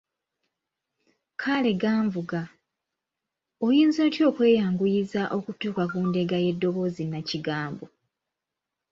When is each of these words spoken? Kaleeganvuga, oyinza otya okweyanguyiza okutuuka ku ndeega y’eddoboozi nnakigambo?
Kaleeganvuga, 1.41 2.41
oyinza 3.65 3.99
otya 4.07 4.23
okweyanguyiza 4.29 5.21
okutuuka 5.37 5.83
ku 5.91 5.99
ndeega 6.07 6.37
y’eddoboozi 6.45 7.01
nnakigambo? 7.05 7.85